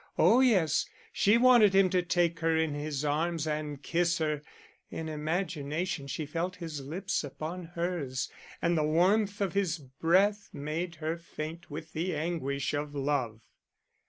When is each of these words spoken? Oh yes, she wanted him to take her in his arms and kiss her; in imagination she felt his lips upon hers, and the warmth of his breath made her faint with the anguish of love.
Oh 0.17 0.39
yes, 0.39 0.87
she 1.13 1.37
wanted 1.37 1.75
him 1.75 1.87
to 1.91 2.01
take 2.01 2.39
her 2.39 2.57
in 2.57 2.73
his 2.73 3.05
arms 3.05 3.45
and 3.45 3.83
kiss 3.83 4.17
her; 4.17 4.41
in 4.89 5.07
imagination 5.07 6.07
she 6.07 6.25
felt 6.25 6.55
his 6.55 6.81
lips 6.83 7.23
upon 7.23 7.65
hers, 7.65 8.27
and 8.63 8.75
the 8.75 8.81
warmth 8.83 9.41
of 9.41 9.53
his 9.53 9.77
breath 9.77 10.49
made 10.51 10.95
her 10.95 11.17
faint 11.17 11.69
with 11.69 11.93
the 11.93 12.15
anguish 12.15 12.73
of 12.73 12.95
love. 12.95 13.41